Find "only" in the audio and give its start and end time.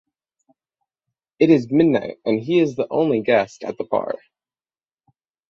2.89-3.21